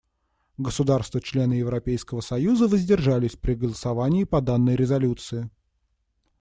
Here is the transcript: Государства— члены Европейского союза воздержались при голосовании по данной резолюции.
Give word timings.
Государства— 0.57 1.21
члены 1.21 1.53
Европейского 1.53 2.21
союза 2.21 2.67
воздержались 2.67 3.35
при 3.35 3.53
голосовании 3.53 4.23
по 4.23 4.41
данной 4.41 4.75
резолюции. 4.75 5.51